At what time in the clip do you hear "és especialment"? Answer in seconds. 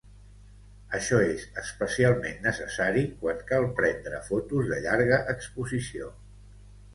1.25-2.39